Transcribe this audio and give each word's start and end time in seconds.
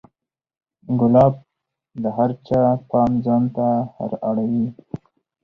ګلاب 0.99 1.33
د 2.01 2.03
هر 2.15 2.31
چا 2.47 2.61
پام 2.89 3.11
ځان 3.25 3.43
ته 3.55 3.67
را 4.09 4.17
اړوي. 4.29 4.67